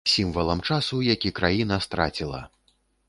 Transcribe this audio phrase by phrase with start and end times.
[0.11, 2.41] Сімвалам часу, які краіна страціла.